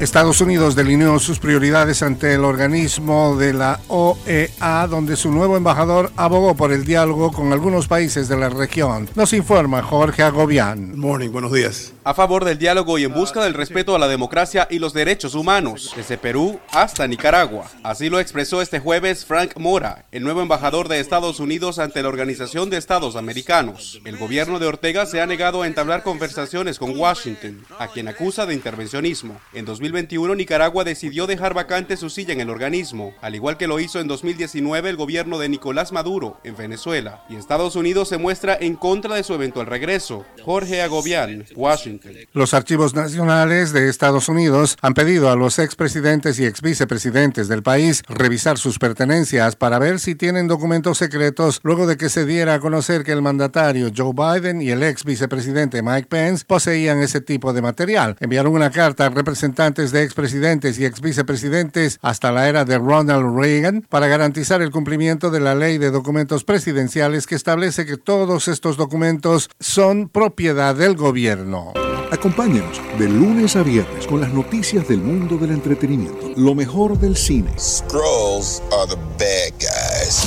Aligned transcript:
Estados 0.00 0.40
Unidos 0.40 0.76
delineó 0.76 1.18
sus 1.18 1.40
prioridades 1.40 2.04
ante 2.04 2.32
el 2.34 2.44
organismo 2.44 3.36
de 3.36 3.52
la 3.52 3.80
OEA, 3.88 4.86
donde 4.88 5.16
su 5.16 5.32
nuevo 5.32 5.56
embajador 5.56 6.12
abogó 6.14 6.54
por 6.54 6.70
el 6.70 6.84
diálogo 6.84 7.32
con 7.32 7.52
algunos 7.52 7.88
países 7.88 8.28
de 8.28 8.36
la 8.36 8.48
región. 8.48 9.10
Nos 9.16 9.32
informa 9.32 9.82
Jorge 9.82 10.22
Agobián. 10.22 10.96
morning, 10.96 11.30
buenos 11.30 11.52
días. 11.52 11.94
A 12.04 12.14
favor 12.14 12.44
del 12.44 12.58
diálogo 12.58 12.96
y 12.98 13.04
en 13.04 13.12
busca 13.12 13.42
del 13.42 13.54
respeto 13.54 13.96
a 13.96 13.98
la 13.98 14.06
democracia 14.06 14.68
y 14.70 14.78
los 14.78 14.92
derechos 14.92 15.34
humanos, 15.34 15.92
desde 15.96 16.16
Perú 16.16 16.60
hasta 16.70 17.08
Nicaragua. 17.08 17.68
Así 17.82 18.08
lo 18.08 18.20
expresó 18.20 18.62
este 18.62 18.78
jueves 18.78 19.26
Frank 19.26 19.56
Mora, 19.56 20.06
el 20.12 20.22
nuevo 20.22 20.42
embajador 20.42 20.86
de 20.86 21.00
Estados 21.00 21.40
Unidos 21.40 21.80
ante 21.80 22.02
la 22.02 22.08
Organización 22.08 22.70
de 22.70 22.76
Estados 22.76 23.16
Americanos. 23.16 24.00
El 24.04 24.16
gobierno 24.16 24.60
de 24.60 24.68
Ortega 24.68 25.06
se 25.06 25.20
ha 25.20 25.26
negado 25.26 25.62
a 25.62 25.66
entablar 25.66 26.04
conversaciones 26.04 26.78
con 26.78 26.96
Washington, 26.96 27.64
a 27.80 27.88
quien 27.88 28.06
acusa 28.06 28.46
de 28.46 28.54
intervencionismo. 28.54 29.40
En 29.52 29.66
2021, 29.88 30.34
Nicaragua 30.34 30.84
decidió 30.84 31.26
dejar 31.26 31.54
vacante 31.54 31.96
su 31.96 32.10
silla 32.10 32.34
en 32.34 32.40
el 32.40 32.50
organismo, 32.50 33.14
al 33.22 33.34
igual 33.34 33.56
que 33.56 33.66
lo 33.66 33.80
hizo 33.80 34.00
en 34.00 34.06
2019 34.06 34.90
el 34.90 34.96
gobierno 34.96 35.38
de 35.38 35.48
Nicolás 35.48 35.92
Maduro 35.92 36.38
en 36.44 36.56
Venezuela. 36.56 37.24
Y 37.30 37.36
Estados 37.36 37.74
Unidos 37.74 38.10
se 38.10 38.18
muestra 38.18 38.56
en 38.60 38.76
contra 38.76 39.14
de 39.14 39.22
su 39.22 39.32
eventual 39.32 39.66
regreso. 39.66 40.26
Jorge 40.42 40.82
Agobián, 40.82 41.46
Washington. 41.56 42.12
Los 42.34 42.52
archivos 42.52 42.94
nacionales 42.94 43.72
de 43.72 43.88
Estados 43.88 44.28
Unidos 44.28 44.76
han 44.82 44.92
pedido 44.92 45.30
a 45.30 45.36
los 45.36 45.58
expresidentes 45.58 46.38
y 46.38 46.44
exvicepresidentes 46.44 47.48
del 47.48 47.62
país 47.62 48.02
revisar 48.08 48.58
sus 48.58 48.78
pertenencias 48.78 49.56
para 49.56 49.78
ver 49.78 50.00
si 50.00 50.14
tienen 50.14 50.48
documentos 50.48 50.98
secretos 50.98 51.60
luego 51.62 51.86
de 51.86 51.96
que 51.96 52.10
se 52.10 52.26
diera 52.26 52.54
a 52.54 52.60
conocer 52.60 53.04
que 53.04 53.12
el 53.12 53.22
mandatario 53.22 53.90
Joe 53.96 54.12
Biden 54.12 54.60
y 54.60 54.70
el 54.70 54.82
ex 54.82 55.04
vicepresidente 55.04 55.82
Mike 55.82 56.08
Pence 56.08 56.44
poseían 56.46 57.00
ese 57.00 57.22
tipo 57.22 57.54
de 57.54 57.62
material. 57.62 58.16
Enviaron 58.20 58.52
una 58.52 58.70
carta 58.70 59.06
a 59.06 59.10
representantes 59.78 59.92
de 59.92 60.02
expresidentes 60.02 60.78
y 60.78 60.84
exvicepresidentes 60.84 61.98
hasta 62.02 62.32
la 62.32 62.48
era 62.48 62.64
de 62.64 62.78
Ronald 62.78 63.36
Reagan 63.36 63.86
para 63.88 64.08
garantizar 64.08 64.60
el 64.60 64.70
cumplimiento 64.70 65.30
de 65.30 65.40
la 65.40 65.54
ley 65.54 65.78
de 65.78 65.90
documentos 65.90 66.42
presidenciales 66.42 67.26
que 67.26 67.36
establece 67.36 67.86
que 67.86 67.96
todos 67.96 68.48
estos 68.48 68.76
documentos 68.76 69.50
son 69.60 70.08
propiedad 70.08 70.74
del 70.74 70.96
gobierno. 70.96 71.72
Acompáñenos 72.10 72.80
de 72.98 73.08
lunes 73.08 73.54
a 73.54 73.62
viernes 73.62 74.06
con 74.06 74.20
las 74.20 74.32
noticias 74.32 74.88
del 74.88 74.98
mundo 74.98 75.36
del 75.36 75.52
entretenimiento, 75.52 76.32
lo 76.36 76.54
mejor 76.54 76.98
del 76.98 77.16
cine. 77.16 77.52
Scrolls 77.58 78.62
are 78.72 78.88
the 78.88 78.96
bad 79.18 79.52
guys. 79.60 80.26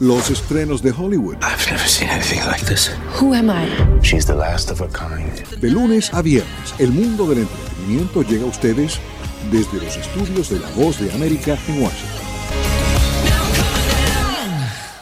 Los 0.00 0.30
estrenos 0.30 0.82
de 0.82 0.90
Hollywood. 0.90 1.36
I've 1.42 1.70
never 1.70 1.86
seen 1.86 2.08
anything 2.08 2.40
like 2.46 2.64
this. 2.64 2.90
Who 3.20 3.34
am 3.34 3.50
I? 3.50 3.68
She's 4.02 4.26
the 4.26 4.34
last 4.34 4.70
of 4.70 4.80
her 4.80 4.88
kind. 4.88 5.32
De 5.60 5.70
lunes 5.70 6.12
a 6.12 6.22
viernes, 6.22 6.74
el 6.78 6.90
mundo 6.90 7.26
del 7.26 7.38
entretenimiento 7.40 7.73
llega 8.22 8.44
a 8.44 8.48
ustedes 8.48 8.98
desde 9.50 9.84
los 9.84 9.96
estudios 9.96 10.50
de 10.50 10.60
La 10.60 10.70
Voz 10.70 11.00
de 11.00 11.12
América 11.12 11.56
en 11.68 11.82
Washington. 11.82 12.23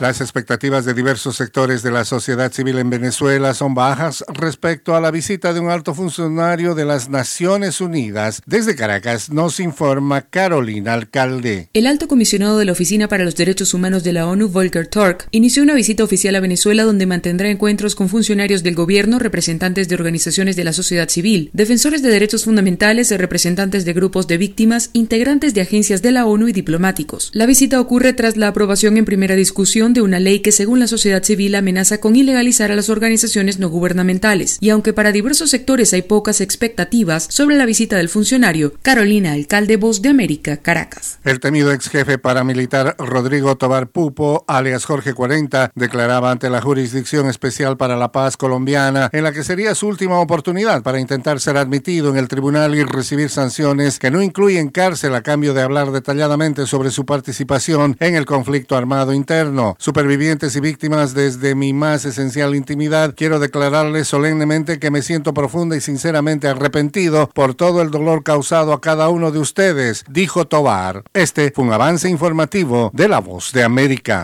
Las 0.02 0.20
expectativas 0.20 0.84
de 0.84 0.94
diversos 0.94 1.36
sectores 1.36 1.84
de 1.84 1.92
la 1.92 2.04
sociedad 2.04 2.50
civil 2.50 2.76
en 2.78 2.90
Venezuela 2.90 3.54
son 3.54 3.72
bajas 3.76 4.24
respecto 4.34 4.96
a 4.96 5.00
la 5.00 5.12
visita 5.12 5.52
de 5.52 5.60
un 5.60 5.70
alto 5.70 5.94
funcionario 5.94 6.74
de 6.74 6.84
las 6.84 7.08
Naciones 7.08 7.80
Unidas. 7.80 8.42
Desde 8.44 8.74
Caracas 8.74 9.30
nos 9.30 9.60
informa 9.60 10.22
Carolina 10.22 10.94
Alcalde. 10.94 11.68
El 11.72 11.86
alto 11.86 12.08
comisionado 12.08 12.58
de 12.58 12.64
la 12.64 12.72
Oficina 12.72 13.06
para 13.06 13.22
los 13.22 13.36
Derechos 13.36 13.74
Humanos 13.74 14.02
de 14.02 14.12
la 14.12 14.26
ONU, 14.26 14.48
Volker 14.48 14.88
Turk, 14.88 15.28
inició 15.30 15.62
una 15.62 15.74
visita 15.74 16.02
oficial 16.02 16.34
a 16.34 16.40
Venezuela 16.40 16.82
donde 16.82 17.06
mantendrá 17.06 17.48
encuentros 17.48 17.94
con 17.94 18.08
funcionarios 18.08 18.64
del 18.64 18.74
gobierno, 18.74 19.20
representantes 19.20 19.88
de 19.88 19.94
organizaciones 19.94 20.56
de 20.56 20.64
la 20.64 20.72
sociedad 20.72 21.08
civil, 21.08 21.50
defensores 21.52 22.02
de 22.02 22.08
derechos 22.08 22.42
fundamentales, 22.42 23.16
representantes 23.16 23.84
de 23.84 23.92
grupos 23.92 24.26
de 24.26 24.36
víctimas, 24.36 24.90
integrantes 24.94 25.54
de 25.54 25.60
agencias 25.60 26.02
de 26.02 26.10
la 26.10 26.26
ONU 26.26 26.48
y 26.48 26.52
diplomáticos. 26.52 27.30
La 27.34 27.46
visita 27.46 27.80
ocurre 27.80 28.14
tras 28.14 28.36
la 28.36 28.48
aprobación 28.48 28.96
en 28.96 29.04
primera 29.04 29.36
discusión 29.36 29.91
de 29.92 30.02
una 30.02 30.20
ley 30.20 30.40
que 30.40 30.52
según 30.52 30.80
la 30.80 30.86
sociedad 30.86 31.22
civil 31.22 31.54
amenaza 31.54 31.98
con 31.98 32.16
ilegalizar 32.16 32.70
a 32.70 32.76
las 32.76 32.88
organizaciones 32.88 33.58
no 33.58 33.68
gubernamentales. 33.68 34.58
Y 34.60 34.70
aunque 34.70 34.92
para 34.92 35.12
diversos 35.12 35.50
sectores 35.50 35.92
hay 35.92 36.02
pocas 36.02 36.40
expectativas 36.40 37.26
sobre 37.30 37.56
la 37.56 37.66
visita 37.66 37.96
del 37.96 38.08
funcionario, 38.08 38.74
Carolina, 38.82 39.32
alcalde 39.32 39.76
Voz 39.76 40.02
de 40.02 40.08
América, 40.08 40.58
Caracas. 40.58 41.18
El 41.24 41.40
temido 41.40 41.72
ex 41.72 41.88
jefe 41.88 42.18
paramilitar 42.18 42.96
Rodrigo 42.98 43.56
Tobar 43.56 43.88
Pupo, 43.88 44.44
alias 44.48 44.84
Jorge 44.84 45.14
40, 45.14 45.72
declaraba 45.74 46.30
ante 46.30 46.50
la 46.50 46.60
Jurisdicción 46.60 47.28
Especial 47.28 47.76
para 47.76 47.96
la 47.96 48.12
Paz 48.12 48.36
colombiana 48.36 49.10
en 49.12 49.24
la 49.24 49.32
que 49.32 49.44
sería 49.44 49.74
su 49.74 49.88
última 49.88 50.20
oportunidad 50.20 50.82
para 50.82 51.00
intentar 51.00 51.40
ser 51.40 51.56
admitido 51.56 52.10
en 52.10 52.16
el 52.16 52.28
tribunal 52.28 52.74
y 52.74 52.84
recibir 52.84 53.30
sanciones 53.30 53.98
que 53.98 54.10
no 54.10 54.22
incluyen 54.22 54.68
cárcel 54.68 55.14
a 55.14 55.22
cambio 55.22 55.54
de 55.54 55.62
hablar 55.62 55.90
detalladamente 55.90 56.66
sobre 56.66 56.90
su 56.90 57.04
participación 57.04 57.96
en 58.00 58.14
el 58.14 58.26
conflicto 58.26 58.76
armado 58.76 59.12
interno 59.12 59.76
supervivientes 59.82 60.54
y 60.54 60.60
víctimas 60.60 61.12
desde 61.12 61.56
mi 61.56 61.72
más 61.72 62.04
esencial 62.04 62.54
intimidad, 62.54 63.14
quiero 63.16 63.40
declararles 63.40 64.06
solemnemente 64.06 64.78
que 64.78 64.92
me 64.92 65.02
siento 65.02 65.34
profunda 65.34 65.76
y 65.76 65.80
sinceramente 65.80 66.46
arrepentido 66.46 67.28
por 67.34 67.54
todo 67.54 67.82
el 67.82 67.90
dolor 67.90 68.22
causado 68.22 68.74
a 68.74 68.80
cada 68.80 69.08
uno 69.08 69.32
de 69.32 69.40
ustedes, 69.40 70.04
dijo 70.08 70.46
Tobar. 70.46 71.02
Este 71.14 71.50
fue 71.50 71.64
un 71.64 71.72
avance 71.72 72.08
informativo 72.08 72.92
de 72.94 73.08
La 73.08 73.18
Voz 73.18 73.52
de 73.52 73.64
América. 73.64 74.22